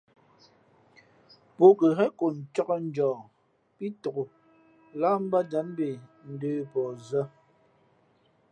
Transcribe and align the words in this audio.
Pαh 1.57 1.73
kάghen 1.79 2.11
ko 2.19 2.25
ncāk 2.37 2.69
njαα 2.85 3.17
pí 3.75 3.85
tok 4.01 4.17
láh 5.01 5.17
batjǎm 5.31 5.67
mbe 5.73 5.87
ndə̌ 6.31 6.55
pαh 6.71 6.91
zᾱ. 7.07 7.21